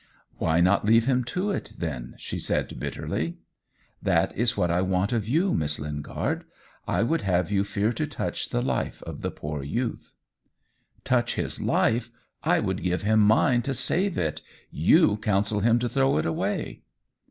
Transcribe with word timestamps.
"Why 0.39 0.61
not 0.61 0.83
leave 0.83 1.05
him 1.05 1.23
to 1.25 1.51
it, 1.51 1.73
then?" 1.77 2.15
she 2.17 2.39
said 2.39 2.79
bitterly. 2.79 3.37
"That 4.01 4.35
is 4.35 4.57
what 4.57 4.71
I 4.71 4.81
want 4.81 5.13
of 5.13 5.27
you, 5.27 5.53
Miss 5.53 5.77
Lingard. 5.77 6.43
I 6.87 7.03
would 7.03 7.21
have 7.21 7.51
you 7.51 7.63
fear 7.63 7.93
to 7.93 8.07
touch 8.07 8.49
the 8.49 8.63
life 8.63 9.03
of 9.03 9.21
the 9.21 9.29
poor 9.29 9.61
youth." 9.61 10.15
"Touch 11.03 11.35
his 11.35 11.61
life! 11.61 12.09
I 12.41 12.59
would 12.59 12.81
give 12.81 13.03
him 13.03 13.19
mine 13.19 13.61
to 13.61 13.75
save 13.75 14.17
it. 14.17 14.41
YOU 14.71 15.17
counsel 15.17 15.59
him 15.59 15.77
to 15.77 15.87
throw 15.89 16.17
it 16.17 16.25
away." 16.25 16.81